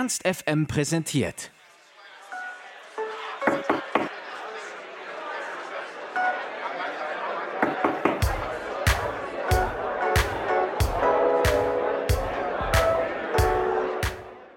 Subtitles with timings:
[0.00, 1.50] Ernst FM präsentiert.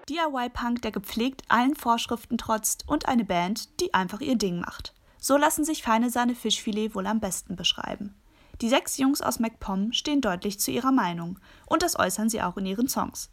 [0.08, 4.94] DIY-Punk, der gepflegt allen Vorschriften trotzt und eine Band, die einfach ihr Ding macht.
[5.18, 8.14] So lassen sich Feine Sahne Fischfilet wohl am besten beschreiben.
[8.62, 12.56] Die sechs Jungs aus MacPom stehen deutlich zu ihrer Meinung und das äußern sie auch
[12.56, 13.28] in ihren Songs.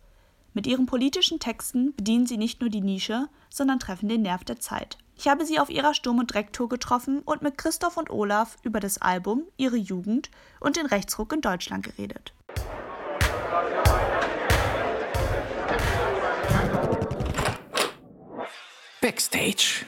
[0.53, 4.59] Mit ihren politischen Texten bedienen sie nicht nur die Nische, sondern treffen den Nerv der
[4.59, 4.97] Zeit.
[5.15, 8.81] Ich habe sie auf ihrer Sturm- und Drecktour getroffen und mit Christoph und Olaf über
[8.81, 12.33] das Album, ihre Jugend und den Rechtsruck in Deutschland geredet.
[18.99, 19.85] Backstage.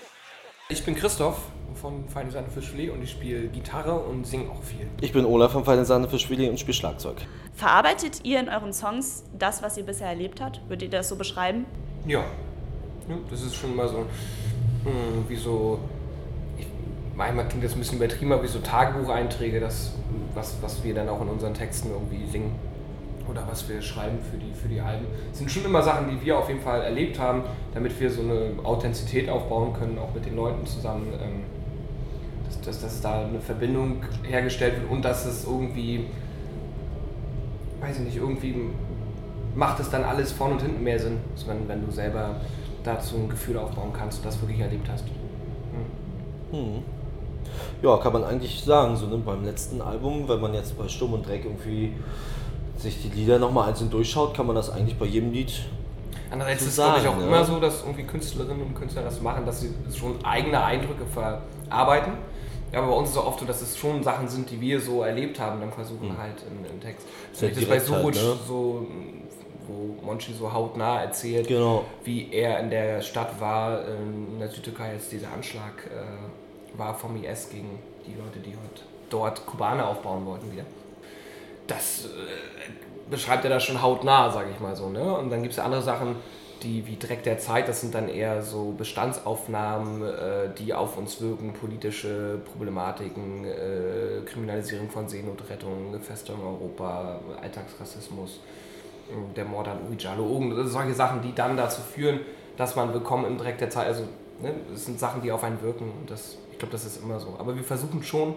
[0.70, 1.40] Ich bin Christoph
[1.84, 4.88] von Feine Sahne Fischfilet und ich spiele Gitarre und singe auch viel.
[5.02, 7.18] Ich bin Olaf von Feine Sahne Fischfilet und spiele Schlagzeug.
[7.56, 10.62] Verarbeitet ihr in euren Songs das, was ihr bisher erlebt habt?
[10.70, 11.66] Würdet ihr das so beschreiben?
[12.08, 12.20] Ja.
[13.10, 15.78] ja das ist schon mal so, mh, wie so,
[16.58, 16.68] ich,
[17.18, 19.92] manchmal klingt das ein bisschen übertrieben, aber wie so Tagebucheinträge, das,
[20.34, 22.56] was, was wir dann auch in unseren Texten irgendwie singen
[23.30, 26.40] oder was wir schreiben für die, für die Alben, sind schon immer Sachen, die wir
[26.40, 30.38] auf jeden Fall erlebt haben, damit wir so eine Authentizität aufbauen können, auch mit den
[30.38, 31.08] Leuten zusammen.
[31.22, 31.53] Ähm,
[32.68, 36.06] dass, dass, da eine Verbindung hergestellt wird und dass es irgendwie,
[37.82, 38.56] weiß ich nicht, irgendwie
[39.56, 42.42] macht es dann alles vorne und hinten mehr Sinn, wenn, wenn du selber
[42.84, 45.06] dazu ein Gefühl aufbauen kannst und das wirklich erlebt hast.
[46.52, 46.60] Hm.
[46.60, 46.84] Hm.
[47.82, 51.14] Ja, kann man eigentlich sagen, so ne, beim letzten Album, wenn man jetzt bei Sturm
[51.14, 51.94] und Dreck irgendwie
[52.78, 55.52] sich die Lieder nochmal einzeln durchschaut, kann man das eigentlich bei jedem Lied.
[56.32, 57.28] Andererseits ist es, glaube ich, auch ja.
[57.28, 62.14] immer so, dass irgendwie Künstlerinnen und Künstler das machen, dass sie schon eigene Eindrücke verarbeiten.
[62.74, 64.60] Ja, aber bei uns ist es auch oft so, dass es schon Sachen sind, die
[64.60, 66.18] wir so erlebt haben, dann versuchen mhm.
[66.18, 67.08] halt im, Text.
[67.32, 68.38] Das ist bei Suruc halt, ne?
[68.48, 68.88] so,
[69.68, 71.86] wo Monchi so hautnah erzählt, genau.
[72.04, 77.16] wie er in der Stadt war, in der Südtürkei, als dieser Anschlag äh, war vom
[77.24, 78.58] IS gegen die Leute, die
[79.10, 80.66] dort Kubaner aufbauen wollten wieder
[81.68, 84.90] das äh, beschreibt er da schon hautnah, sage ich mal so.
[84.90, 85.02] Ne?
[85.02, 86.16] Und dann gibt es andere Sachen,
[86.64, 91.22] die wie Dreck der Zeit, das sind dann eher so Bestandsaufnahmen, äh, die auf uns
[91.22, 98.40] wirken, politische Problematiken, äh, Kriminalisierung von Seenotrettung, Festung Europa, Alltagsrassismus,
[99.36, 102.22] der Mord an Uri Jalo, solche Sachen, die dann dazu führen,
[102.58, 104.04] dass man willkommen im Dreck der Zeit, also
[104.42, 107.20] ne, das sind Sachen, die auf einen wirken und das, ich glaube, das ist immer
[107.20, 107.36] so.
[107.38, 108.36] Aber wir versuchen schon,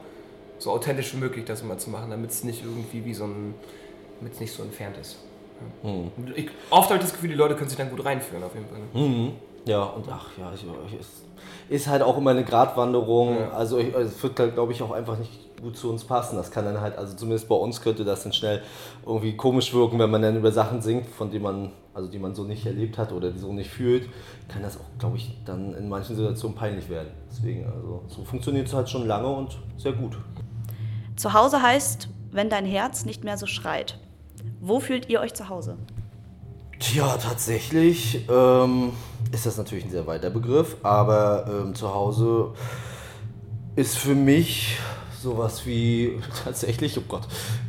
[0.59, 3.55] so authentisch wie möglich das immer zu machen, damit es nicht irgendwie wie so ein,
[4.19, 5.19] damit es nicht so entfernt ist.
[5.83, 6.11] Mhm.
[6.35, 8.67] Ich, oft habe ich das Gefühl, die Leute können sich dann gut reinführen auf jeden
[8.69, 8.79] Fall.
[8.79, 9.09] Ne?
[9.09, 9.33] Mhm.
[9.67, 11.25] Ja, und ach ja, ich, ich, es
[11.69, 13.37] ist halt auch immer eine Gratwanderung.
[13.37, 13.51] Ja.
[13.51, 16.37] Also es wird halt, glaube ich, auch einfach nicht gut zu uns passen.
[16.37, 18.63] Das kann dann halt, also zumindest bei uns könnte das dann schnell
[19.05, 22.35] irgendwie komisch wirken, wenn man dann über Sachen singt, von denen man, also die man
[22.35, 24.09] so nicht erlebt hat oder die so nicht fühlt,
[24.49, 27.09] kann das auch, glaube ich, dann in manchen Situationen peinlich werden.
[27.29, 30.17] Deswegen, also so funktioniert es halt schon lange und sehr gut.
[31.17, 33.99] Zu Hause heißt, wenn dein Herz nicht mehr so schreit.
[34.61, 35.77] Wo fühlt ihr euch zu Hause?
[36.79, 38.93] Tja, tatsächlich ähm,
[39.33, 42.53] ist das natürlich ein sehr weiter Begriff, aber ähm, zu Hause
[43.77, 44.79] ist für mich
[45.21, 47.27] sowas wie tatsächlich, oh Gott,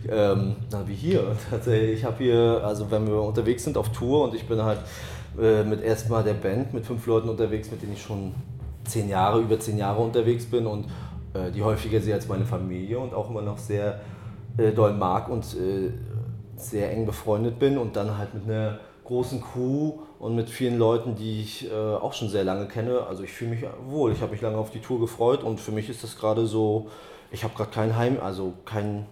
[0.10, 1.36] ähm, na, wie hier.
[1.50, 4.80] Tatsächlich, ich habe hier, also wenn wir unterwegs sind auf Tour und ich bin halt
[5.40, 8.34] äh, mit erstmal der Band mit fünf Leuten unterwegs, mit denen ich schon
[8.84, 10.86] zehn Jahre, über zehn Jahre unterwegs bin und
[11.34, 14.02] äh, die häufiger sehe als meine Familie und auch immer noch sehr
[14.58, 15.92] äh, doll mag und äh,
[16.58, 21.16] sehr eng befreundet bin und dann halt mit einer großen Crew und mit vielen Leuten,
[21.16, 23.06] die ich äh, auch schon sehr lange kenne.
[23.08, 24.12] Also ich fühle mich wohl.
[24.12, 26.88] Ich habe mich lange auf die Tour gefreut und für mich ist das gerade so,
[27.32, 29.06] ich habe gerade kein Heim, also kein,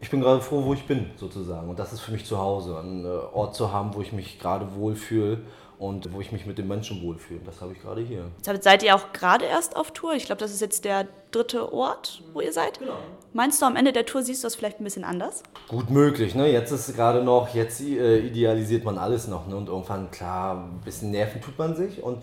[0.00, 1.68] ich bin gerade froh, wo ich bin sozusagen.
[1.68, 4.38] Und das ist für mich zu Hause, einen äh, Ort zu haben, wo ich mich
[4.38, 5.42] gerade wohlfühle
[5.78, 7.40] und wo ich mich mit den Menschen wohlfühle.
[7.44, 8.30] Das habe ich gerade hier.
[8.44, 10.14] Jetzt seid ihr auch gerade erst auf Tour.
[10.14, 12.78] Ich glaube, das ist jetzt der dritte Ort, wo ihr seid.
[12.78, 12.96] Genau.
[13.32, 15.42] Meinst du, am Ende der Tour siehst du das vielleicht ein bisschen anders?
[15.68, 16.34] Gut möglich.
[16.34, 16.50] Ne?
[16.50, 19.48] Jetzt ist gerade noch, jetzt äh, idealisiert man alles noch.
[19.48, 19.56] Ne?
[19.56, 22.02] Und irgendwann, klar, ein bisschen nerven tut man sich.
[22.02, 22.22] Und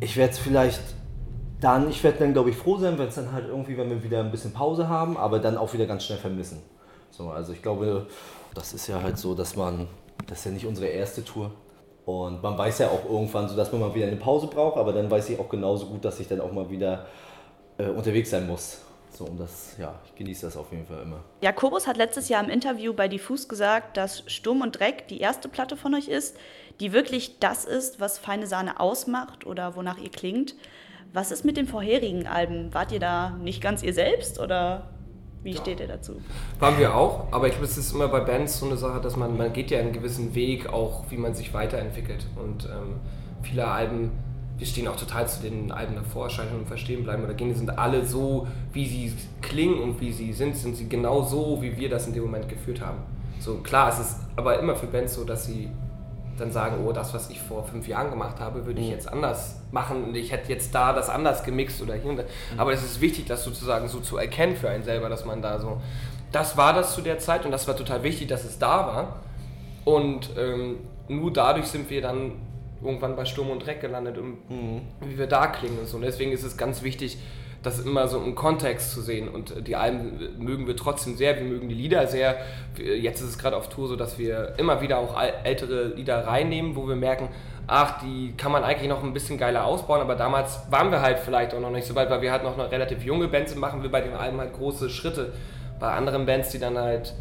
[0.00, 0.82] ich werde es vielleicht
[1.60, 4.02] dann, ich werde dann, glaube ich, froh sein, wenn es dann halt irgendwie, wenn wir
[4.02, 6.62] wieder ein bisschen Pause haben, aber dann auch wieder ganz schnell vermissen.
[7.10, 8.06] So, also ich glaube,
[8.54, 9.88] das ist ja halt so, dass man,
[10.26, 11.50] das ist ja nicht unsere erste Tour.
[12.08, 14.94] Und man weiß ja auch irgendwann so, dass man mal wieder eine Pause braucht, aber
[14.94, 17.04] dann weiß ich auch genauso gut, dass ich dann auch mal wieder
[17.76, 18.80] äh, unterwegs sein muss.
[19.12, 21.18] So, und das, ja, ich genieße das auf jeden Fall immer.
[21.42, 25.50] Jakobus hat letztes Jahr im Interview bei Diffus gesagt, dass Sturm und Dreck die erste
[25.50, 26.38] Platte von euch ist,
[26.80, 30.54] die wirklich das ist, was Feine Sahne ausmacht oder wonach ihr klingt.
[31.12, 32.72] Was ist mit den vorherigen Alben?
[32.72, 34.88] Wart ihr da nicht ganz ihr selbst oder?
[35.42, 35.60] Wie Ja.
[35.60, 36.20] steht ihr dazu?
[36.58, 39.16] Waren wir auch, aber ich glaube, es ist immer bei Bands so eine Sache, dass
[39.16, 42.26] man, man geht ja einen gewissen Weg, auch wie man sich weiterentwickelt.
[42.36, 42.96] Und ähm,
[43.42, 44.10] viele Alben,
[44.58, 47.54] wir stehen auch total zu den Alben davor, Scheitern und Verstehen bleiben oder gehen, die
[47.54, 51.76] sind alle so, wie sie klingen und wie sie sind, sind sie genau so, wie
[51.76, 52.98] wir das in dem Moment geführt haben.
[53.38, 55.68] So klar, es ist aber immer für Bands so, dass sie
[56.40, 59.60] dann sagen, oh, das, was ich vor fünf Jahren gemacht habe, würde ich jetzt anders
[59.72, 62.24] machen und ich hätte jetzt da das anders gemixt oder hier und da.
[62.56, 65.58] Aber es ist wichtig, das sozusagen so zu erkennen für einen selber, dass man da
[65.58, 65.80] so,
[66.32, 69.16] das war das zu der Zeit und das war total wichtig, dass es da war.
[69.84, 70.76] Und ähm,
[71.08, 72.32] nur dadurch sind wir dann
[72.82, 75.96] irgendwann bei Sturm und Dreck gelandet, um, wie wir da klingen und so.
[75.96, 77.18] Und deswegen ist es ganz wichtig,
[77.62, 79.28] das immer so im Kontext zu sehen.
[79.28, 82.36] Und äh, die Alben äh, mögen wir trotzdem sehr, wir mögen die Lieder sehr.
[82.74, 86.26] Wir- Jetzt ist es gerade auf Tour so, dass wir immer wieder auch ältere Lieder
[86.26, 87.28] reinnehmen, wo wir merken,
[87.66, 91.18] ach, die kann man eigentlich noch ein bisschen geiler ausbauen, aber damals waren wir halt
[91.18, 93.58] vielleicht auch noch nicht so weit, weil wir halt noch eine relativ junge Band sind,
[93.60, 95.32] machen wir bei den Alben halt große Schritte.
[95.78, 97.14] Bei anderen Bands, die dann halt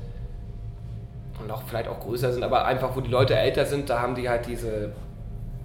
[1.50, 4.28] auch vielleicht auch größer sind, aber einfach, wo die Leute älter sind, da haben die
[4.28, 4.92] halt diese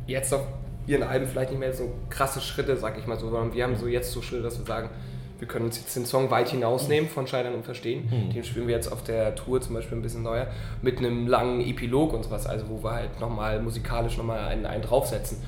[0.07, 0.43] jetzt auf
[0.87, 3.77] ihren Alben vielleicht nicht mehr so krasse Schritte, sag ich mal so, sondern wir haben
[3.77, 4.91] so jetzt so Schritte, dass wir sagen,
[5.39, 8.09] wir können uns jetzt den Song weit hinausnehmen von Scheitern und Verstehen.
[8.33, 10.47] Den spielen wir jetzt auf der Tour zum Beispiel ein bisschen neuer,
[10.83, 14.83] mit einem langen Epilog und sowas, also wo wir halt nochmal musikalisch nochmal einen, einen
[14.83, 15.39] draufsetzen.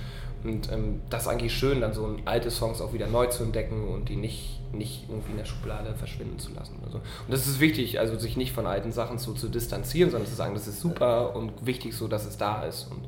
[0.42, 3.86] Und ähm, das ist eigentlich schön, dann so alte Songs auch wieder neu zu entdecken
[3.86, 6.76] und die nicht, nicht irgendwie in der Schublade verschwinden zu lassen.
[6.82, 6.98] Oder so.
[6.98, 10.34] Und das ist wichtig, also sich nicht von alten Sachen so zu distanzieren, sondern zu
[10.34, 12.90] sagen, das ist super und wichtig so, dass es da ist.
[12.90, 13.06] Und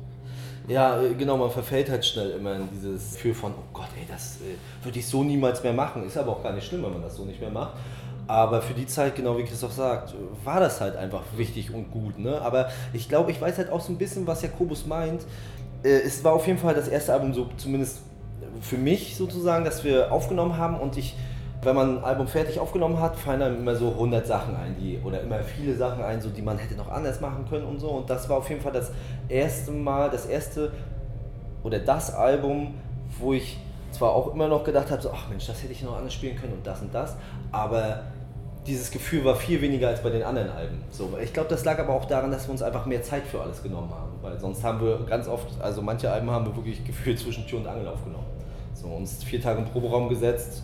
[0.67, 4.05] Ja, äh, genau, man verfällt halt schnell immer in dieses Gefühl von, oh Gott, ey,
[4.07, 6.05] das äh, würde ich so niemals mehr machen.
[6.05, 7.73] Ist aber auch gar nicht schlimm, wenn man das so nicht mehr macht.
[8.27, 12.19] Aber für die Zeit, genau wie Christoph sagt, war das halt einfach wichtig und gut.
[12.19, 12.41] Ne?
[12.41, 15.21] Aber ich glaube, ich weiß halt auch so ein bisschen, was Jakobus meint.
[15.83, 17.99] Äh, Es war auf jeden Fall das erste Album, so zumindest
[18.61, 20.77] für mich sozusagen, das wir aufgenommen haben.
[20.77, 21.15] Und ich,
[21.61, 24.99] wenn man ein Album fertig aufgenommen hat, fallen einem immer so 100 Sachen ein, die,
[25.03, 27.89] oder immer viele Sachen ein, so, die man hätte noch anders machen können und so.
[27.89, 28.91] Und das war auf jeden Fall das
[29.27, 30.71] erste Mal, das erste
[31.63, 32.75] oder das Album,
[33.19, 33.57] wo ich
[33.91, 36.35] zwar auch immer noch gedacht habe, so, ach Mensch, das hätte ich noch anders spielen
[36.35, 37.15] können und das und das,
[37.51, 38.03] aber
[38.67, 40.83] dieses Gefühl war viel weniger als bei den anderen Alben.
[40.91, 43.41] So, ich glaube, das lag aber auch daran, dass wir uns einfach mehr Zeit für
[43.41, 46.83] alles genommen haben, weil sonst haben wir ganz oft, also manche Alben haben wir wirklich
[46.83, 48.27] gefühlt zwischen Tür und Angel aufgenommen.
[48.73, 50.63] So, uns vier Tage im Proberaum gesetzt,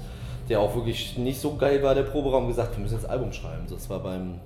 [0.50, 3.32] der auch wirklich nicht so geil war, der Proberaum gesagt, wir müssen jetzt ein Album
[3.34, 3.68] schreiben.
[3.68, 4.40] So, das war beim,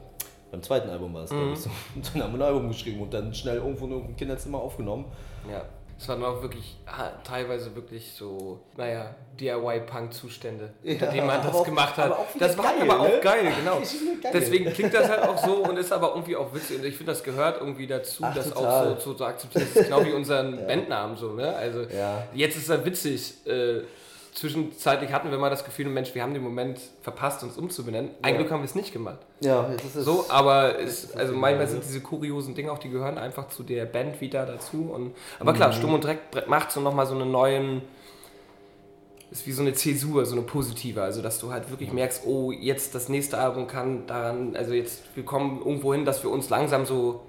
[0.52, 1.70] beim zweiten Album war es, glaube ich, so.
[1.96, 5.06] Und dann haben wir ein Album geschrieben und dann schnell irgendwo in irgendeinem Kinderzimmer aufgenommen.
[5.52, 5.64] Ja,
[6.00, 6.78] es waren auch wirklich
[7.24, 12.16] teilweise wirklich so, naja, DIY-Punk-Zustände, Ja, denen man das gemacht hat.
[12.40, 13.20] das war geil, aber auch ne?
[13.22, 13.78] geil, genau.
[14.22, 14.32] Geil.
[14.34, 16.80] Deswegen klingt das halt auch so und ist aber irgendwie auch witzig.
[16.80, 18.94] Und ich finde, das gehört irgendwie dazu, Ach, das total.
[18.94, 19.68] auch so, so zu akzeptieren.
[19.74, 21.56] Das ist genau wie unseren Bandnamen so, ne?
[21.56, 22.24] Also Ja.
[22.34, 23.34] jetzt ist er witzig.
[23.46, 23.82] Äh,
[24.38, 28.12] zwischenzeitlich hatten wir mal das Gefühl, Mensch, wir haben den Moment verpasst, uns umzubenennen.
[28.22, 28.40] Ein Ja.
[28.42, 29.18] Glück haben wir es nicht gemacht.
[29.40, 32.90] Ja, das ist So, aber es, ist also manchmal sind diese kuriosen Dinge auch, die
[32.90, 34.92] gehören einfach zu der Band wieder dazu.
[34.94, 37.82] Und, aber klar, Stumm und Dreck macht so nochmal so einen neuen,
[39.32, 41.02] ist wie so eine Zäsur, so eine positive.
[41.02, 45.04] Also, dass du halt wirklich merkst, oh, jetzt das nächste Album kann daran, also jetzt,
[45.16, 47.22] wir kommen irgendwo hin, dass wir uns langsam so,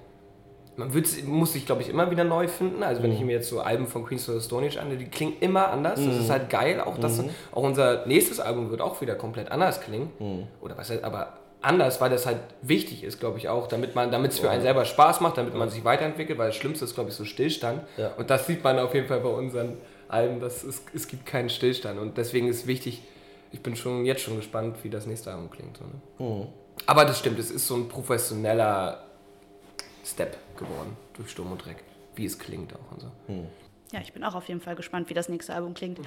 [0.79, 2.83] man wird, muss sich, glaube ich, immer wieder neu finden.
[2.83, 5.05] Also, wenn ich mir jetzt so Alben von Queens of the Stone Age an, die
[5.07, 6.05] klingen immer anders.
[6.05, 6.81] Das ist halt geil.
[6.81, 7.23] Auch, das,
[7.53, 10.49] auch unser nächstes Album wird auch wieder komplett anders klingen.
[10.61, 14.13] Oder was heißt, aber anders, weil das halt wichtig ist, glaube ich auch, damit man,
[14.13, 16.95] damit es für einen selber Spaß macht, damit man sich weiterentwickelt, weil das Schlimmste ist,
[16.95, 17.83] glaube ich, so Stillstand.
[17.97, 18.13] Ja.
[18.17, 21.51] Und das sieht man auf jeden Fall bei unseren Alben, dass es, es gibt keinen
[21.51, 21.99] Stillstand.
[21.99, 23.03] Und deswegen ist wichtig,
[23.51, 25.79] ich bin schon jetzt schon gespannt, wie das nächste Album klingt.
[25.79, 26.47] So, ne?
[26.87, 29.08] Aber das stimmt, es ist so ein professioneller
[30.09, 31.85] Step geworden durch Sturm und Dreck,
[32.15, 33.13] wie es klingt auch und so.
[33.93, 35.99] Ja, ich bin auch auf jeden Fall gespannt, wie das nächste Album klingt.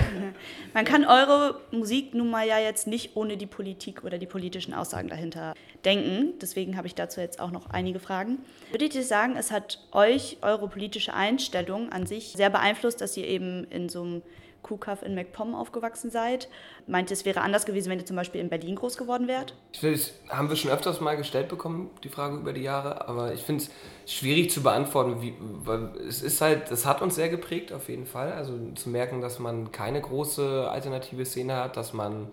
[0.74, 4.72] Man kann eure Musik nun mal ja jetzt nicht ohne die Politik oder die politischen
[4.72, 5.54] Aussagen dahinter
[5.84, 6.38] denken.
[6.40, 8.38] Deswegen habe ich dazu jetzt auch noch einige Fragen.
[8.70, 13.26] Würdet ihr sagen, es hat euch eure politische Einstellung an sich sehr beeinflusst, dass ihr
[13.26, 14.22] eben in so einem
[14.62, 16.48] Kuhkaff in MacPom aufgewachsen seid?
[16.86, 19.54] Meint ihr, es wäre anders gewesen, wenn ihr zum Beispiel in Berlin groß geworden wärt?
[19.80, 23.42] Das haben wir schon öfters mal gestellt bekommen, die Frage über die Jahre, aber ich
[23.42, 23.70] finde es
[24.12, 28.06] schwierig zu beantworten, wie, weil es ist halt, es hat uns sehr geprägt auf jeden
[28.06, 28.32] Fall.
[28.32, 32.28] Also zu merken, dass man keine große alternative Szene hat, dass man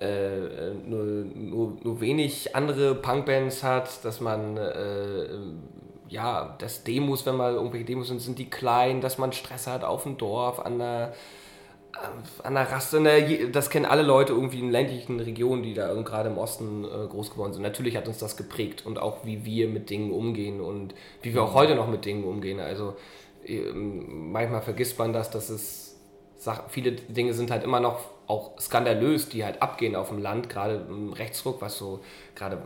[0.00, 5.26] äh, nur, nur, nur wenig andere Punkbands hat, dass man äh,
[6.08, 9.84] ja, dass Demos, wenn mal irgendwelche Demos sind, sind die klein, dass man Stress hat
[9.84, 11.14] auf dem Dorf, an der
[12.42, 16.38] an der Raste, das kennen alle Leute irgendwie in ländlichen Regionen, die da gerade im
[16.38, 17.62] Osten äh, groß geworden sind.
[17.62, 21.42] Natürlich hat uns das geprägt und auch wie wir mit Dingen umgehen und wie wir
[21.42, 22.60] auch heute noch mit Dingen umgehen.
[22.60, 22.96] Also
[23.46, 25.96] ähm, manchmal vergisst man das, dass es
[26.68, 30.86] viele Dinge sind halt immer noch auch skandalös, die halt abgehen auf dem Land, gerade
[30.88, 32.00] im Rechtsruck, was so
[32.34, 32.62] gerade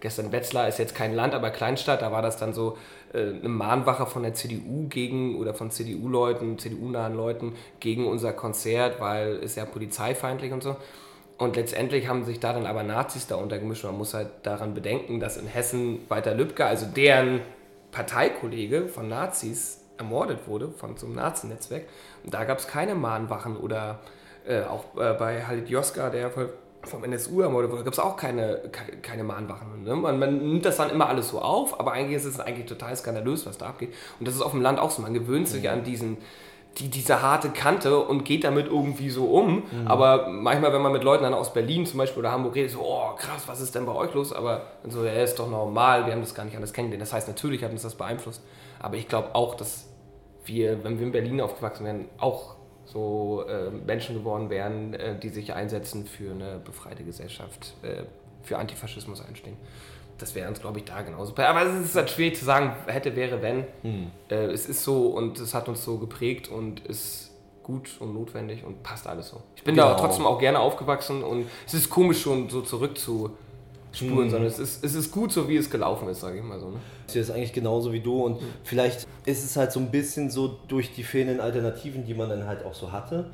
[0.00, 2.76] gestern Wetzlar ist jetzt kein Land, aber Kleinstadt, da war das dann so
[3.12, 9.00] äh, eine Mahnwache von der CDU gegen oder von CDU-Leuten, CDU-nahen Leuten gegen unser Konzert,
[9.00, 10.76] weil es ja polizeifeindlich und so.
[11.38, 13.84] Und letztendlich haben sich da dann aber Nazis da untergemischt.
[13.84, 17.40] Man muss halt daran bedenken, dass in Hessen Walter Lübcke, also deren
[17.92, 21.84] Parteikollege von Nazis, ermordet wurde von so einem Nazi-Netzwerk.
[22.24, 24.00] Und da gab es keine Mahnwachen oder
[24.46, 26.30] äh, auch äh, bei Halit Joska, der
[26.86, 28.62] vom NSU ermordet wurde, gab es auch keine,
[29.02, 29.84] keine Mahnwachen.
[29.84, 29.94] Ne?
[29.94, 32.96] Man, man, nimmt das dann immer alles so auf, aber eigentlich ist es eigentlich total
[32.96, 33.92] skandalös, was da abgeht.
[34.18, 35.02] Und das ist auf dem Land auch so.
[35.02, 35.70] Man gewöhnt sich mhm.
[35.70, 36.16] an diesen,
[36.78, 39.64] die, diese harte Kante und geht damit irgendwie so um.
[39.70, 39.86] Mhm.
[39.86, 42.80] Aber manchmal, wenn man mit Leuten dann aus Berlin zum Beispiel oder Hamburg redet, so,
[42.80, 44.32] oh krass, was ist denn bei euch los?
[44.32, 47.02] Aber so, ja, ist doch normal, wir haben das gar nicht anders kennengelernt.
[47.02, 48.42] Das heißt, natürlich hat uns das beeinflusst.
[48.78, 49.88] Aber ich glaube auch, dass
[50.44, 52.55] wir, wenn wir in Berlin aufgewachsen wären, auch
[52.86, 58.04] so äh, Menschen geworden wären, äh, die sich einsetzen für eine befreite Gesellschaft, äh,
[58.42, 59.56] für Antifaschismus einstehen.
[60.18, 61.36] Das wäre uns, glaube ich, da genauso.
[61.36, 63.66] Aber es ist halt schwierig zu sagen, hätte, wäre, wenn.
[63.82, 64.10] Hm.
[64.30, 68.64] Äh, es ist so und es hat uns so geprägt und ist gut und notwendig
[68.64, 69.42] und passt alles so.
[69.56, 69.88] Ich bin genau.
[69.88, 73.36] da trotzdem auch gerne aufgewachsen und es ist komisch schon so zurück zu
[73.96, 74.30] spuren, hm.
[74.30, 76.70] sondern es ist, es ist gut so, wie es gelaufen ist, sage ich mal so.
[76.70, 76.76] Ne?
[77.08, 78.46] Ich ist eigentlich genauso wie du und hm.
[78.64, 82.46] vielleicht ist es halt so ein bisschen so durch die fehlenden Alternativen, die man dann
[82.46, 83.30] halt auch so hatte.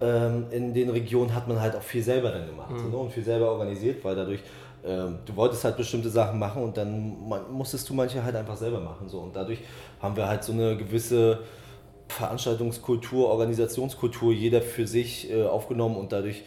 [0.00, 2.78] Ähm, in den Regionen hat man halt auch viel selber dann gemacht hm.
[2.78, 2.96] so, ne?
[2.96, 4.40] und viel selber organisiert, weil dadurch
[4.84, 7.16] ähm, du wolltest halt bestimmte Sachen machen und dann
[7.50, 9.08] musstest du manche halt einfach selber machen.
[9.08, 9.20] So.
[9.20, 9.60] Und dadurch
[10.00, 11.40] haben wir halt so eine gewisse
[12.08, 16.42] Veranstaltungskultur, Organisationskultur, jeder für sich äh, aufgenommen und dadurch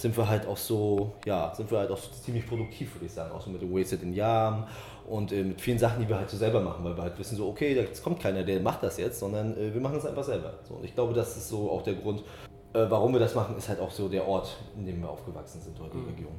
[0.00, 3.12] sind wir halt auch so, ja, sind wir halt auch so ziemlich produktiv, würde ich
[3.12, 3.32] sagen.
[3.32, 4.66] Auch so mit dem Wasted in Yam
[5.06, 7.36] und äh, mit vielen Sachen, die wir halt so selber machen, weil wir halt wissen
[7.36, 10.24] so, okay, jetzt kommt keiner, der macht das jetzt, sondern äh, wir machen es einfach
[10.24, 10.54] selber.
[10.68, 12.20] So, und ich glaube, das ist so auch der Grund,
[12.72, 15.60] äh, warum wir das machen, ist halt auch so der Ort, in dem wir aufgewachsen
[15.60, 16.16] sind, dort in der mhm.
[16.16, 16.32] Region.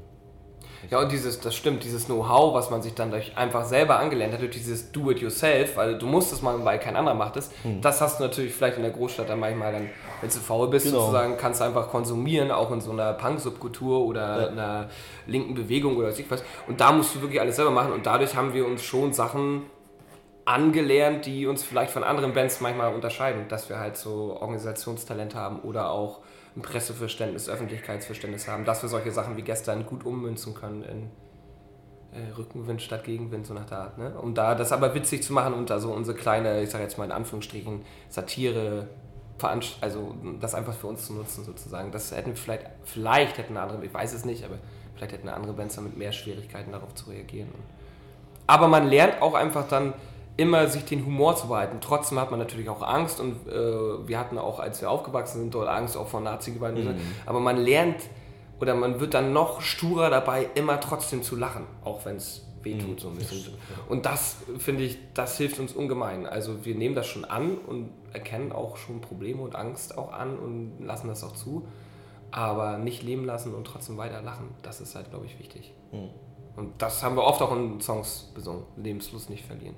[0.90, 4.34] Ja, und dieses, das stimmt, dieses Know-how, was man sich dann durch einfach selber angelernt
[4.34, 7.82] hat, durch dieses Do-it-yourself, weil du musst es mal, weil kein anderer macht es, hm.
[7.82, 9.90] das hast du natürlich vielleicht in der Großstadt dann manchmal dann,
[10.22, 11.00] wenn du faul bist, genau.
[11.00, 14.48] sozusagen, kannst du einfach konsumieren, auch in so einer Punk-Subkultur oder ja.
[14.50, 14.90] einer
[15.28, 16.44] linken Bewegung oder was.
[16.68, 19.64] Und da musst du wirklich alles selber machen und dadurch haben wir uns schon Sachen
[20.46, 25.60] angelernt, die uns vielleicht von anderen Bands manchmal unterscheiden, dass wir halt so Organisationstalent haben
[25.60, 26.20] oder auch
[26.56, 31.10] ein Presseverständnis, Öffentlichkeitsverständnis haben, dass wir solche Sachen wie gestern gut ummünzen können in
[32.14, 33.98] äh, Rückenwind statt Gegenwind, so nach der Art.
[33.98, 34.14] Ne?
[34.22, 36.98] Um da das aber witzig zu machen und da so unsere kleine, ich sage jetzt
[36.98, 38.88] mal in Anführungsstrichen, Satire,
[39.82, 41.92] also das einfach für uns zu nutzen sozusagen.
[41.92, 44.56] Das hätten vielleicht, vielleicht hätten eine andere, ich weiß es nicht, aber
[44.96, 47.50] vielleicht hätten eine andere Bands damit mehr Schwierigkeiten darauf zu reagieren.
[48.48, 49.94] Aber man lernt auch einfach dann,
[50.38, 51.78] immer sich den Humor zu behalten.
[51.80, 55.54] Trotzdem hat man natürlich auch Angst und äh, wir hatten auch, als wir aufgewachsen sind,
[55.54, 56.76] dort Angst auch vor Nazi-Gewalt.
[56.76, 56.96] Mhm.
[57.26, 58.02] Aber man lernt
[58.60, 62.90] oder man wird dann noch sturer dabei, immer trotzdem zu lachen, auch wenn es wehtut
[62.90, 62.98] mhm.
[62.98, 63.54] so ein bisschen.
[63.88, 66.26] Und das, finde ich, das hilft uns ungemein.
[66.26, 70.38] Also wir nehmen das schon an und erkennen auch schon Probleme und Angst auch an
[70.38, 71.68] und lassen das auch zu.
[72.32, 75.74] Aber nicht leben lassen und trotzdem weiter lachen, das ist halt, glaube ich, wichtig.
[75.92, 76.10] Mhm.
[76.58, 78.64] Und das haben wir oft auch in Songs besungen.
[78.78, 79.76] Lebenslust nicht verlieren.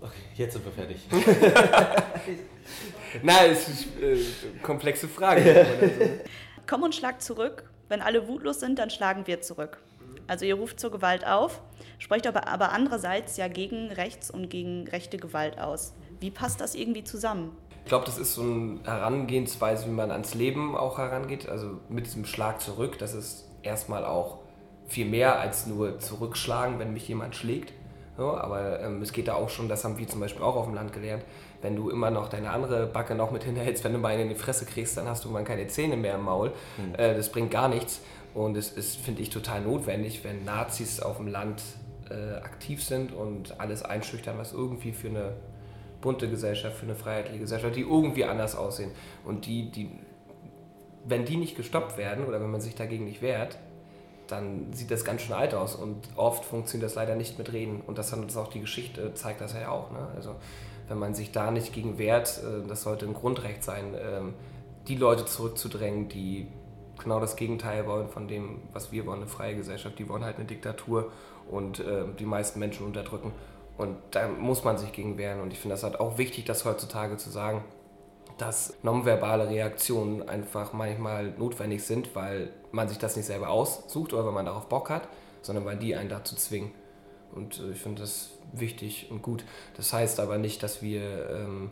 [0.00, 1.06] Okay, jetzt sind wir fertig.
[3.22, 4.24] Nein, es ist eine äh,
[4.62, 6.22] komplexe Frage.
[6.66, 7.70] Komm und schlag zurück.
[7.88, 9.82] Wenn alle wutlos sind, dann schlagen wir zurück.
[10.26, 11.60] Also ihr ruft zur Gewalt auf,
[11.98, 15.94] sprecht aber, aber andererseits ja gegen Rechts und gegen rechte Gewalt aus.
[16.20, 17.56] Wie passt das irgendwie zusammen?
[17.84, 21.48] Ich glaube, das ist so eine Herangehensweise, wie man ans Leben auch herangeht.
[21.48, 24.38] Also mit diesem Schlag zurück, das ist erstmal auch
[24.86, 27.72] viel mehr als nur zurückschlagen, wenn mich jemand schlägt.
[28.16, 30.66] So, aber ähm, es geht da auch schon, das haben wir zum Beispiel auch auf
[30.66, 31.24] dem Land gelernt,
[31.62, 34.34] wenn du immer noch deine andere Backe noch mit hinterhältst, wenn du mal in die
[34.34, 36.52] Fresse kriegst, dann hast du mal keine Zähne mehr im Maul.
[36.76, 36.94] Mhm.
[36.96, 38.00] Äh, das bringt gar nichts.
[38.34, 41.62] Und es ist, finde ich, total notwendig, wenn Nazis auf dem Land
[42.10, 45.32] äh, aktiv sind und alles einschüchtern, was irgendwie für eine
[46.00, 48.90] bunte Gesellschaft, für eine freiheitliche Gesellschaft, die irgendwie anders aussehen.
[49.24, 49.90] Und die, die,
[51.04, 53.58] wenn die nicht gestoppt werden oder wenn man sich dagegen nicht wehrt,
[54.28, 57.80] dann sieht das ganz schön alt aus und oft funktioniert das leider nicht mit Reden
[57.84, 59.90] und das hat uns auch die Geschichte, zeigt das ja auch.
[59.90, 60.06] Ne?
[60.14, 60.36] Also
[60.88, 64.34] wenn man sich da nicht gegen wehrt, äh, das sollte ein Grundrecht sein, ähm,
[64.88, 66.46] die Leute zurückzudrängen, die
[67.00, 69.98] genau das Gegenteil wollen von dem, was wir wollen, eine freie Gesellschaft.
[69.98, 71.10] Die wollen halt eine Diktatur
[71.50, 73.32] und äh, die meisten Menschen unterdrücken.
[73.76, 75.40] Und da muss man sich gegen wehren.
[75.40, 77.64] Und ich finde das halt auch wichtig, das heutzutage zu sagen,
[78.38, 84.24] dass nonverbale Reaktionen einfach manchmal notwendig sind, weil man sich das nicht selber aussucht oder
[84.24, 85.08] weil man darauf Bock hat,
[85.42, 86.72] sondern weil die einen dazu zwingen.
[87.34, 89.44] Und äh, ich finde das wichtig und gut.
[89.76, 91.70] Das heißt aber nicht, dass wir ähm,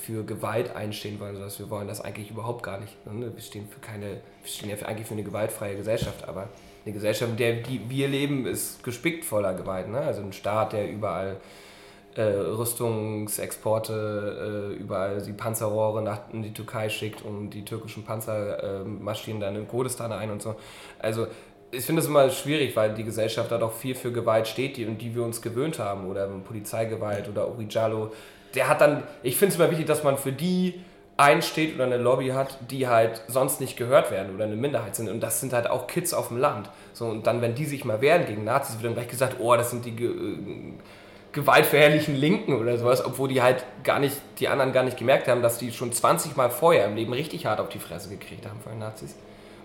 [0.00, 2.94] für Gewalt einstehen wollen, sondern wir wollen das eigentlich überhaupt gar nicht.
[3.06, 3.30] Ne?
[3.34, 6.48] Wir stehen für keine, wir stehen ja für, eigentlich für eine gewaltfreie Gesellschaft, aber
[6.84, 7.56] eine Gesellschaft, in der
[7.88, 9.88] wir leben, ist gespickt voller Gewalt.
[9.88, 9.98] Ne?
[9.98, 11.36] Also ein Staat, der überall
[12.14, 18.80] äh, Rüstungsexporte, äh, überall die Panzerrohre nach in die Türkei schickt und die türkischen Panzer
[18.80, 20.56] äh, marschieren dann in Kurdistan ein und so.
[20.98, 21.26] Also
[21.70, 24.86] ich finde es immer schwierig, weil die Gesellschaft da doch viel für Gewalt steht, die,
[24.86, 26.08] die wir uns gewöhnt haben.
[26.08, 28.12] Oder Polizeigewalt oder Orijalo.
[28.54, 30.80] Der hat dann, ich finde es immer wichtig, dass man für die
[31.18, 35.08] einsteht oder eine Lobby hat, die halt sonst nicht gehört werden oder eine Minderheit sind.
[35.08, 36.70] Und das sind halt auch Kids auf dem Land.
[36.92, 39.54] So, und dann, wenn die sich mal wehren gegen Nazis, wird dann gleich gesagt, oh,
[39.56, 40.72] das sind die ge äh,
[41.32, 45.42] gewaltverherrlichen Linken oder sowas, obwohl die halt gar nicht, die anderen gar nicht gemerkt haben,
[45.42, 48.60] dass die schon 20 Mal vorher im Leben richtig hart auf die Fresse gekriegt haben
[48.60, 49.14] von den Nazis.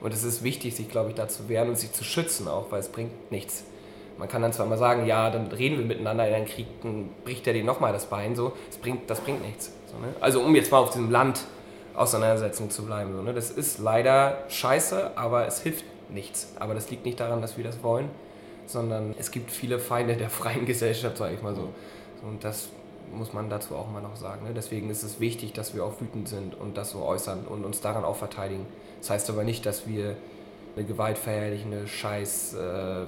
[0.01, 2.71] Und es ist wichtig, sich, glaube ich, da zu wehren und sich zu schützen auch,
[2.71, 3.63] weil es bringt nichts.
[4.17, 7.09] Man kann dann zwar mal sagen, ja, dann reden wir miteinander in einen Krieg, dann
[7.23, 8.53] bricht er dir nochmal das Bein, so.
[8.67, 9.71] Das bringt, das bringt nichts.
[9.87, 10.13] So, ne?
[10.21, 11.45] Also um jetzt mal auf diesem Land
[11.95, 13.13] Auseinandersetzung zu bleiben.
[13.15, 13.33] So, ne?
[13.33, 16.53] Das ist leider scheiße, aber es hilft nichts.
[16.59, 18.09] Aber das liegt nicht daran, dass wir das wollen,
[18.65, 21.69] sondern es gibt viele Feinde der freien Gesellschaft, sage ich mal so.
[22.21, 22.27] so.
[22.27, 22.69] Und das
[23.13, 24.45] muss man dazu auch mal noch sagen.
[24.45, 24.53] Ne?
[24.55, 27.81] Deswegen ist es wichtig, dass wir auch wütend sind und das so äußern und uns
[27.81, 28.65] daran auch verteidigen.
[28.99, 30.15] Das heißt aber nicht, dass wir
[30.75, 33.05] eine gewaltverherrlichende, scheiß äh,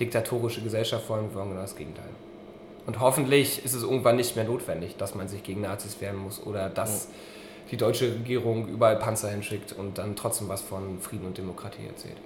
[0.00, 2.08] diktatorische Gesellschaft wollen, wir wollen genau das Gegenteil.
[2.86, 6.44] Und hoffentlich ist es irgendwann nicht mehr notwendig, dass man sich gegen Nazis wehren muss
[6.44, 7.10] oder dass ja.
[7.70, 12.16] die deutsche Regierung überall Panzer hinschickt und dann trotzdem was von Frieden und Demokratie erzählt.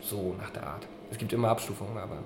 [0.00, 0.86] So nach der Art.
[1.10, 2.18] Es gibt immer Abstufungen, aber.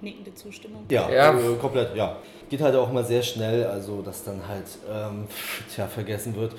[0.00, 0.84] Nickende Zustimmung.
[0.88, 1.30] Ja, ja.
[1.32, 2.16] Also komplett, ja.
[2.48, 5.26] Geht halt auch immer sehr schnell, also dass dann halt ähm,
[5.74, 6.54] tja, vergessen wird,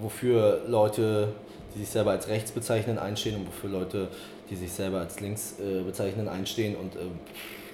[0.00, 1.28] wofür Leute,
[1.74, 4.08] die sich selber als rechts bezeichnen, einstehen und wofür Leute,
[4.50, 6.76] die sich selber als links äh, bezeichnen, einstehen.
[6.76, 7.00] Und äh,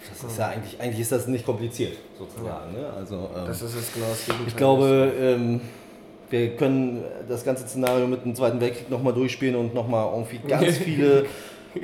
[0.09, 2.73] das ist ja eigentlich, eigentlich ist das nicht kompliziert, sozusagen.
[2.73, 2.91] Ne?
[2.97, 4.49] Also, ähm, das ist es genau das Gegenteil.
[4.49, 5.61] Ich glaube, ähm,
[6.31, 10.79] wir können das ganze Szenario mit dem Zweiten Weltkrieg nochmal durchspielen und nochmal irgendwie ganz
[10.79, 11.27] viele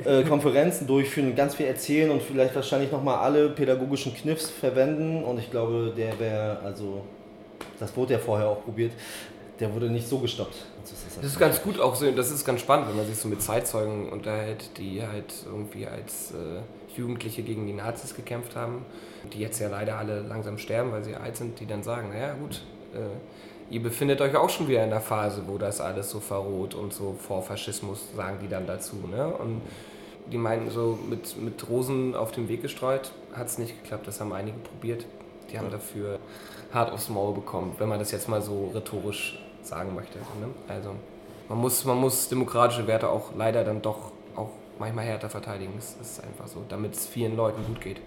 [0.03, 5.23] äh, Konferenzen durchführen, ganz viel erzählen und vielleicht wahrscheinlich nochmal alle pädagogischen Kniffs verwenden.
[5.23, 7.01] Und ich glaube, der wäre, also,
[7.79, 8.91] das wurde ja vorher auch probiert,
[9.59, 10.55] der wurde nicht so gestoppt.
[10.81, 13.17] Das ist, das ist ganz gut auch so, das ist ganz spannend, wenn man sich
[13.17, 18.85] so mit Zeitzeugen unterhält, die halt irgendwie als äh, Jugendliche gegen die Nazis gekämpft haben,
[19.33, 22.33] die jetzt ja leider alle langsam sterben, weil sie alt sind, die dann sagen, naja
[22.33, 22.61] gut,
[22.93, 26.75] äh, ihr befindet euch auch schon wieder in der Phase, wo das alles so verroht
[26.75, 28.95] und so vor Faschismus, sagen die dann dazu.
[29.09, 29.27] Ne?
[29.27, 29.61] Und
[30.31, 34.19] die meinten so, mit, mit Rosen auf dem Weg gestreut, hat es nicht geklappt, das
[34.19, 35.05] haben einige probiert.
[35.51, 36.19] Die haben dafür
[36.73, 40.17] hart aufs Maul bekommen, wenn man das jetzt mal so rhetorisch sagen möchte.
[40.17, 40.49] Ne?
[40.67, 40.95] Also
[41.49, 45.73] man muss, man muss demokratische Werte auch leider dann doch auch manchmal härter verteidigen.
[45.75, 48.01] Das ist einfach so, damit es vielen Leuten gut geht.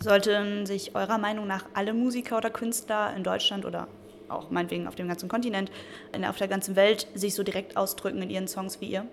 [0.00, 3.88] Sollten sich eurer Meinung nach alle Musiker oder Künstler in Deutschland oder
[4.28, 5.70] auch meinetwegen auf dem ganzen Kontinent,
[6.28, 9.06] auf der ganzen Welt sich so direkt ausdrücken in ihren Songs wie ihr?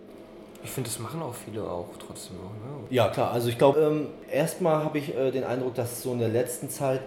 [0.64, 2.44] Ich finde, das machen auch viele auch trotzdem noch.
[2.44, 2.88] Ne?
[2.90, 3.32] Ja, klar.
[3.32, 6.70] Also ich glaube, ähm, erstmal habe ich äh, den Eindruck, dass so in der letzten
[6.70, 7.02] Zeit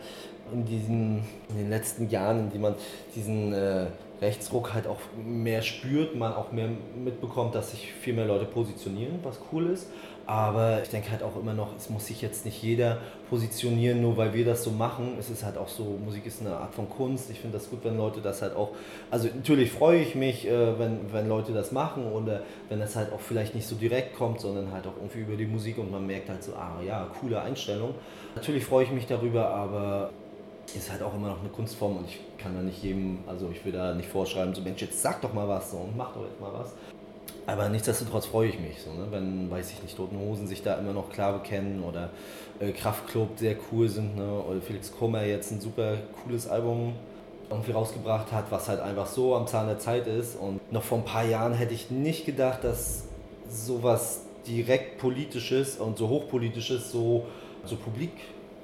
[0.52, 2.74] in, diesen, in den letzten Jahren, in denen man
[3.14, 3.86] diesen äh,
[4.20, 6.68] Rechtsruck halt auch mehr spürt, man auch mehr
[7.02, 9.88] mitbekommt, dass sich viel mehr Leute positionieren, was cool ist.
[10.26, 12.98] Aber ich denke halt auch immer noch, es muss sich jetzt nicht jeder
[13.30, 15.16] positionieren, nur weil wir das so machen.
[15.20, 17.30] Es ist halt auch so, Musik ist eine Art von Kunst.
[17.30, 18.70] Ich finde das gut, wenn Leute das halt auch,
[19.10, 23.12] also natürlich freue ich mich, äh, wenn, wenn Leute das machen oder wenn das halt
[23.12, 26.04] auch vielleicht nicht so direkt kommt, sondern halt auch irgendwie über die Musik und man
[26.04, 27.94] merkt halt so, ah ja, coole Einstellung.
[28.34, 30.10] Natürlich freue ich mich darüber, aber
[30.74, 33.64] ist halt auch immer noch eine Kunstform und ich kann da nicht jedem, also ich
[33.64, 36.22] will da nicht vorschreiben, so Mensch, jetzt sag doch mal was so und mach doch
[36.22, 36.74] jetzt mal was.
[37.46, 39.06] Aber nichtsdestotrotz freue ich mich, so, ne?
[39.10, 42.10] wenn, weiß ich nicht, Toten Hosen sich da immer noch klar bekennen oder
[42.58, 44.28] äh, Kraftklub sehr cool sind, ne?
[44.28, 46.94] oder Felix Kummer jetzt ein super cooles Album
[47.48, 50.34] irgendwie rausgebracht hat, was halt einfach so am Zahn der Zeit ist.
[50.34, 53.04] Und noch vor ein paar Jahren hätte ich nicht gedacht, dass
[53.48, 57.26] sowas direkt politisches und so hochpolitisches so,
[57.64, 58.10] so publik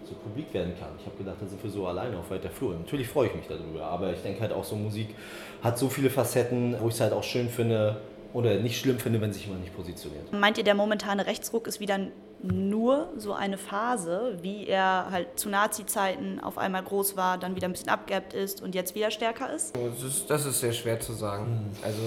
[0.04, 0.88] so publik werden kann.
[0.98, 2.74] Ich habe gedacht, da sind wir so alleine auf weiter Flur.
[2.74, 5.14] Natürlich freue ich mich darüber, aber ich denke halt auch so Musik
[5.62, 8.00] hat so viele Facetten, wo ich es halt auch schön finde
[8.32, 10.32] oder nicht schlimm finde, wenn sich jemand nicht positioniert.
[10.32, 11.98] Meint ihr, der momentane Rechtsruck ist wieder
[12.42, 17.68] nur so eine Phase, wie er halt zu Nazi-Zeiten auf einmal groß war, dann wieder
[17.68, 19.76] ein bisschen abgeebbt ist und jetzt wieder stärker ist?
[19.76, 21.70] Das ist, das ist sehr schwer zu sagen.
[21.82, 22.00] Also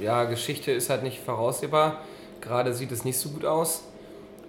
[0.00, 2.02] ja, Geschichte ist halt nicht voraussehbar.
[2.40, 3.84] Gerade sieht es nicht so gut aus.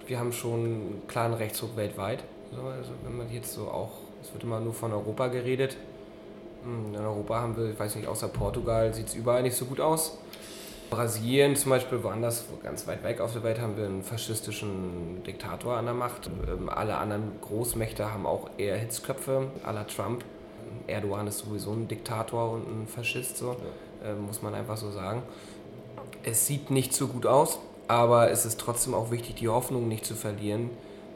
[0.06, 2.24] Wir haben schon einen klaren Rechtsruck weltweit.
[2.54, 5.76] So, also wenn man jetzt so auch, es wird immer nur von Europa geredet.
[6.64, 9.66] Hm, in Europa haben wir, ich weiß nicht, außer Portugal sieht es überall nicht so
[9.66, 10.18] gut aus.
[10.96, 15.76] Brasilien zum Beispiel, woanders, ganz weit weg auf der Welt, haben wir einen faschistischen Diktator
[15.76, 16.30] an der Macht.
[16.48, 20.24] Ähm, alle anderen Großmächte haben auch eher Hitzköpfe, à la Trump.
[20.88, 23.58] Erdogan ist sowieso ein Diktator und ein Faschist, so,
[24.04, 24.12] ja.
[24.12, 25.22] äh, muss man einfach so sagen.
[26.24, 30.06] Es sieht nicht so gut aus, aber es ist trotzdem auch wichtig, die Hoffnung nicht
[30.06, 30.70] zu verlieren,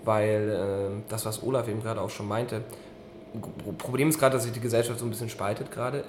[0.04, 2.64] weil äh, das, was Olaf eben gerade auch schon meinte,
[3.78, 6.04] Problem ist gerade, dass sich die Gesellschaft so ein bisschen spaltet gerade.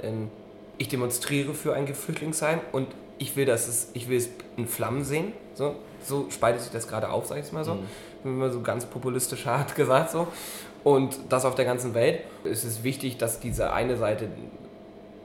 [0.78, 2.88] Ich demonstriere für ein Geflüchtlingsheim und
[3.20, 5.32] ich will, dass es, ich will es in Flammen sehen.
[5.54, 7.78] So, so spaltet sich das gerade auf, sag ich mal so.
[8.24, 8.38] Mhm.
[8.38, 10.26] Mal so ganz populistisch hart gesagt so.
[10.82, 12.22] Und das auf der ganzen Welt.
[12.44, 14.28] Es ist wichtig, dass diese eine Seite,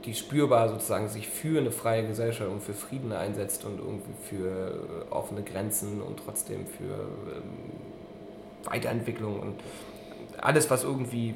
[0.04, 5.08] die spürbar sozusagen sich für eine freie Gesellschaft und für Frieden einsetzt und irgendwie für
[5.10, 7.72] offene Grenzen und trotzdem für ähm,
[8.66, 9.56] Weiterentwicklung und
[10.42, 11.36] alles, was irgendwie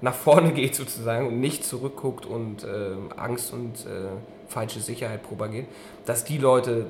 [0.00, 4.08] nach vorne geht sozusagen und nicht zurückguckt und äh, Angst und äh,
[4.48, 5.66] falsche Sicherheit propagiert,
[6.06, 6.86] dass die Leute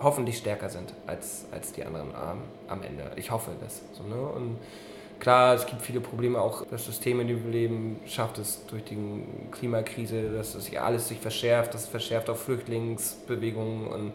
[0.00, 3.10] hoffentlich stärker sind als, als die anderen ähm, am Ende.
[3.16, 3.82] Ich hoffe das.
[3.92, 4.20] So, ne?
[4.20, 4.58] Und
[5.20, 8.84] klar, es gibt viele Probleme, auch das System, in dem wir leben, schafft es durch
[8.84, 8.98] die
[9.52, 14.12] Klimakrise, dass ja alles sich verschärft, das verschärft auch Flüchtlingsbewegungen und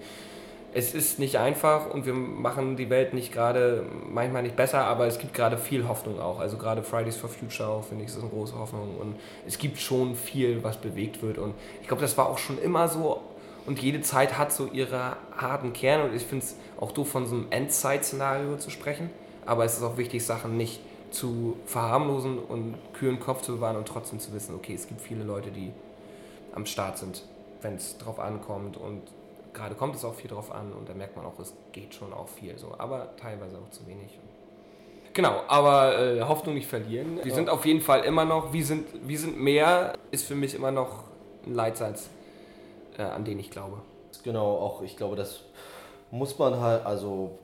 [0.77, 5.07] es ist nicht einfach und wir machen die Welt nicht gerade, manchmal nicht besser, aber
[5.07, 6.39] es gibt gerade viel Hoffnung auch.
[6.39, 8.95] Also gerade Fridays for Future auch, finde ich, ist eine große Hoffnung.
[8.99, 9.15] Und
[9.47, 11.39] es gibt schon viel, was bewegt wird.
[11.39, 13.21] Und ich glaube, das war auch schon immer so.
[13.65, 16.03] Und jede Zeit hat so ihre harten Kerne.
[16.03, 19.09] Und ich finde es auch doof, von so einem Endzeit-Szenario zu sprechen.
[19.47, 23.87] Aber es ist auch wichtig, Sachen nicht zu verharmlosen und kühlen Kopf zu bewahren und
[23.87, 25.71] trotzdem zu wissen, okay, es gibt viele Leute, die
[26.53, 27.23] am Start sind,
[27.63, 29.01] wenn es drauf ankommt und
[29.57, 32.13] gerade kommt es auch viel drauf an und da merkt man auch, es geht schon
[32.13, 34.17] auch viel so, aber teilweise auch zu wenig.
[35.13, 37.17] Genau, aber äh, Hoffnung nicht verlieren.
[37.17, 37.35] Wir ja.
[37.35, 40.71] sind auf jeden Fall immer noch, wir sind, wir sind mehr, ist für mich immer
[40.71, 41.05] noch
[41.45, 42.09] ein Leitsatz,
[42.97, 43.81] äh, an den ich glaube.
[44.23, 45.41] Genau, auch ich glaube, das
[46.11, 47.39] muss man halt, also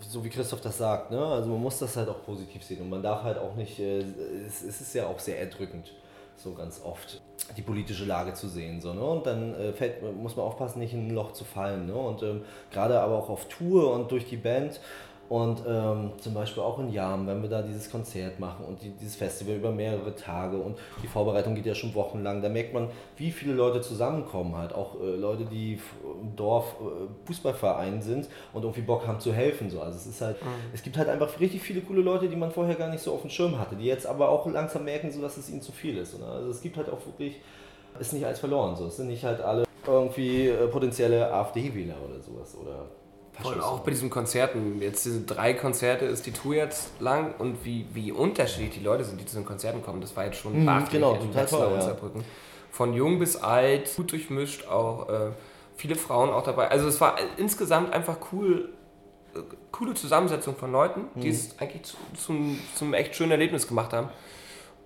[0.00, 1.24] so wie Christoph das sagt, ne?
[1.24, 4.04] also man muss das halt auch positiv sehen und man darf halt auch nicht, äh,
[4.46, 5.92] es, es ist ja auch sehr erdrückend
[6.38, 7.20] so ganz oft
[7.56, 8.80] die politische Lage zu sehen.
[8.80, 9.00] So, ne?
[9.00, 11.86] Und dann äh, fällt, muss man aufpassen, nicht in ein Loch zu fallen.
[11.86, 11.94] Ne?
[11.94, 14.80] Und ähm, gerade aber auch auf Tour und durch die Band
[15.28, 18.90] und ähm, zum Beispiel auch in Jam, wenn wir da dieses Konzert machen und die,
[18.90, 22.88] dieses Festival über mehrere Tage und die Vorbereitung geht ja schon wochenlang, da merkt man,
[23.16, 24.72] wie viele Leute zusammenkommen halt.
[24.72, 25.78] Auch äh, Leute, die
[26.22, 29.68] im Dorf äh, Fußballverein sind und irgendwie Bock haben zu helfen.
[29.68, 29.82] So.
[29.82, 30.48] Also es ist halt, mhm.
[30.72, 33.20] es gibt halt einfach richtig viele coole Leute, die man vorher gar nicht so auf
[33.20, 35.98] dem Schirm hatte, die jetzt aber auch langsam merken, so dass es ihnen zu viel
[35.98, 36.14] ist.
[36.14, 36.28] Oder?
[36.28, 37.36] Also es gibt halt auch wirklich,
[38.00, 38.76] ist nicht alles verloren.
[38.76, 38.86] So.
[38.86, 42.56] Es sind nicht halt alle irgendwie äh, potenzielle AfD-Wähler oder sowas.
[42.58, 42.86] Oder
[43.42, 44.80] Voll, auch bei diesen Konzerten.
[44.82, 49.04] Jetzt diese drei Konzerte ist die Tour jetzt lang und wie, wie unterschiedlich die Leute
[49.04, 50.00] sind, die zu den Konzerten kommen.
[50.00, 51.96] Das war jetzt schon mhm, genau, total toll, ja.
[52.70, 55.30] Von jung bis alt, gut durchmischt, auch äh,
[55.76, 56.68] viele Frauen auch dabei.
[56.68, 58.70] Also es war insgesamt einfach cool,
[59.34, 59.40] äh,
[59.72, 61.20] coole Zusammensetzung von Leuten, mhm.
[61.20, 64.08] die es eigentlich zu, zum, zum echt schönen Erlebnis gemacht haben.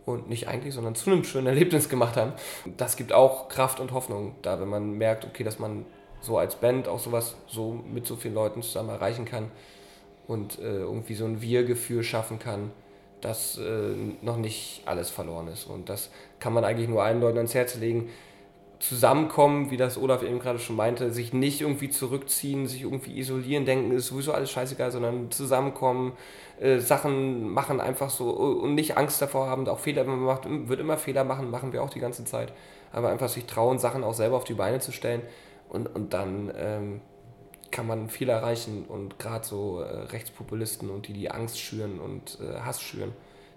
[0.04, 2.32] Und nicht eigentlich, sondern zu einem schönen Erlebnis gemacht haben.
[2.76, 5.86] Das gibt auch Kraft und Hoffnung da, wenn man merkt, okay, dass man
[6.22, 9.50] so als Band auch sowas so mit so vielen Leuten zusammen erreichen kann
[10.26, 12.70] und äh, irgendwie so ein Wir-Gefühl schaffen kann,
[13.20, 15.64] dass äh, noch nicht alles verloren ist.
[15.64, 18.08] Und das kann man eigentlich nur allen Leuten ans Herz legen.
[18.78, 23.64] Zusammenkommen, wie das Olaf eben gerade schon meinte, sich nicht irgendwie zurückziehen, sich irgendwie isolieren,
[23.64, 26.12] denken, ist sowieso alles scheißegal, sondern zusammenkommen,
[26.58, 30.80] äh, Sachen machen einfach so und nicht Angst davor haben, auch Fehler, man macht, wird
[30.80, 32.52] immer Fehler machen, machen wir auch die ganze Zeit.
[32.90, 35.22] Aber einfach sich trauen, Sachen auch selber auf die Beine zu stellen
[35.72, 37.00] und, und dann ähm,
[37.70, 42.38] kann man viel erreichen und gerade so äh, Rechtspopulisten und die, die Angst schüren und
[42.40, 43.12] äh, Hass schüren,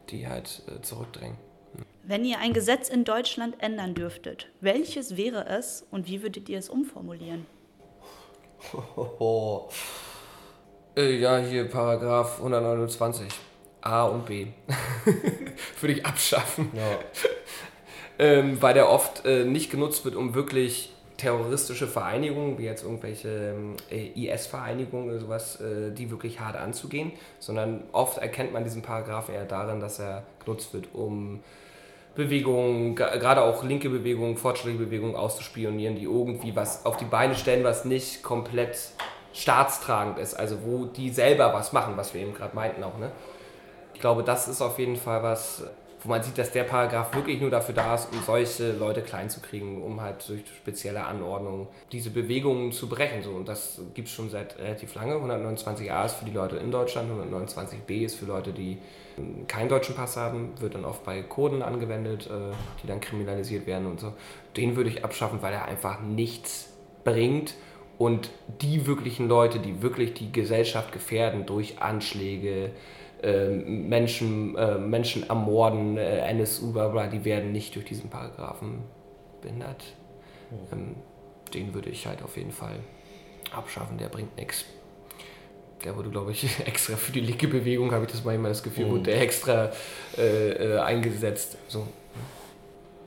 [0.09, 1.37] die halt äh, zurückdrängen.
[2.03, 6.57] Wenn ihr ein Gesetz in Deutschland ändern dürftet, welches wäre es und wie würdet ihr
[6.57, 7.45] es umformulieren?
[10.97, 13.27] Äh, ja, hier Paragraph 129
[13.81, 14.47] A und B.
[15.81, 16.71] Würde ich abschaffen.
[16.73, 16.99] Ja.
[18.25, 23.55] ähm, weil der oft äh, nicht genutzt wird, um wirklich terroristische Vereinigungen, wie jetzt irgendwelche
[23.89, 29.33] äh, IS-Vereinigungen oder sowas, äh, die wirklich hart anzugehen, sondern oft erkennt man diesen Paragraphen
[29.33, 31.41] eher darin, dass er genutzt wird, um
[32.15, 37.63] Bewegungen, gerade auch linke Bewegungen, fortschrittliche Bewegungen auszuspionieren, die irgendwie was auf die Beine stellen,
[37.63, 38.77] was nicht komplett
[39.33, 42.97] staatstragend ist, also wo die selber was machen, was wir eben gerade meinten auch.
[42.97, 43.11] Ne?
[43.93, 45.63] Ich glaube, das ist auf jeden Fall was,
[46.05, 49.29] wo man sieht, dass der Paragraph wirklich nur dafür da ist, um solche Leute klein
[49.29, 53.23] zu kriegen, um halt durch spezielle Anordnungen diese Bewegungen zu brechen.
[53.23, 53.31] So.
[53.31, 55.15] Und das gibt es schon seit relativ lange.
[55.15, 58.77] 129a ist für die Leute in Deutschland, 129b ist für Leute, die
[59.47, 63.87] keinen deutschen Pass haben, wird dann oft bei Kurden angewendet, äh, die dann kriminalisiert werden
[63.87, 64.13] und so.
[64.57, 66.69] Den würde ich abschaffen, weil er einfach nichts
[67.03, 67.55] bringt
[67.97, 68.29] und
[68.61, 72.71] die wirklichen Leute, die wirklich die Gesellschaft gefährden durch Anschläge,
[73.65, 78.83] Menschen, äh, Menschen ermorden, äh, NSU, bla bla, die werden nicht durch diesen Paragraphen
[79.41, 79.83] behindert.
[80.71, 80.95] Ähm,
[81.53, 82.75] den würde ich halt auf jeden Fall
[83.55, 84.65] abschaffen, der bringt nichts.
[85.83, 88.89] Der wurde, glaube ich, extra für die linke Bewegung, habe ich das manchmal das Gefühl,
[88.89, 89.71] wurde der extra
[90.17, 91.57] äh, äh, eingesetzt.
[91.67, 91.85] So.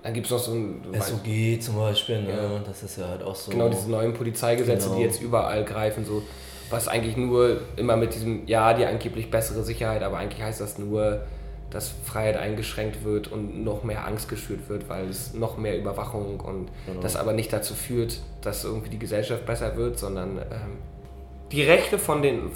[0.03, 0.83] Dann gibt es noch so ein.
[0.95, 2.31] SOG zum Beispiel, ne?
[2.31, 2.59] Ja.
[2.65, 3.51] das ist ja halt auch so.
[3.51, 4.99] Genau, diese neuen Polizeigesetze, Genau.
[4.99, 6.23] die jetzt überall greifen, so
[6.71, 10.79] was eigentlich nur immer mit diesem, ja, die angeblich bessere Sicherheit, aber eigentlich heißt das
[10.79, 11.23] nur,
[11.71, 16.41] dass Freiheit eingeschränkt wird und noch mehr Angst geschürt wird, weil es noch mehr Überwachung
[16.41, 17.01] und Genau.
[17.01, 20.79] das aber nicht dazu führt, dass irgendwie die Gesellschaft besser wird, sondern ähm,
[21.53, 22.51] die Rechte von, den,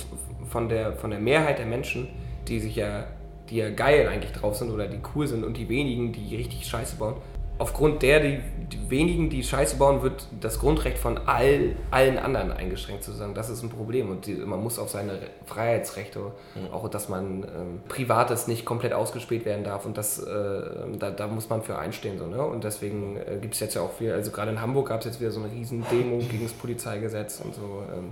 [0.49, 2.09] von, der, von der Mehrheit der Menschen,
[2.49, 3.05] die sich ja,
[3.51, 6.67] die ja geil eigentlich drauf sind oder die cool sind und die wenigen, die richtig
[6.67, 7.17] Scheiße bauen,
[7.59, 8.41] aufgrund der, die,
[8.73, 13.35] die wenigen, die Scheiße bauen, wird das Grundrecht von all, allen anderen eingeschränkt sozusagen.
[13.35, 16.33] Das ist ein Problem und die, man muss auf seine Freiheitsrechte,
[16.73, 20.63] auch dass man ähm, Privates nicht komplett ausgespäht werden darf und das, äh,
[20.99, 22.19] da, da muss man für einstehen.
[22.19, 22.43] So, ne?
[22.43, 25.07] Und deswegen äh, gibt es jetzt ja auch viel, also gerade in Hamburg gab es
[25.07, 27.83] jetzt wieder so eine riesen Demo gegen das Polizeigesetz und so.
[27.95, 28.11] Ähm,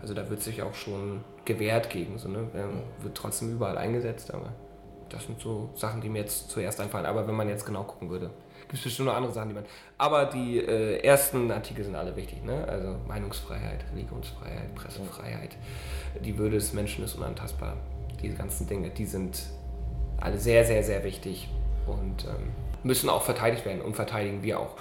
[0.00, 2.40] also da wird sich auch schon gewehrt gegen, so, ne?
[2.54, 4.52] ähm, wird trotzdem überall eingesetzt, aber
[5.08, 7.06] das sind so Sachen, die mir jetzt zuerst einfallen.
[7.06, 8.30] Aber wenn man jetzt genau gucken würde,
[8.72, 9.64] gibt es bestimmt noch andere Sachen, die man.
[9.98, 12.66] Aber die äh, ersten Artikel sind alle wichtig, ne?
[12.66, 15.50] Also Meinungsfreiheit, Religionsfreiheit, Pressefreiheit.
[16.24, 17.76] Die Würde des Menschen ist unantastbar.
[18.22, 19.42] Diese ganzen Dinge, die sind
[20.18, 21.50] alle sehr, sehr, sehr wichtig
[21.86, 24.74] und ähm, müssen auch verteidigt werden und verteidigen wir auch.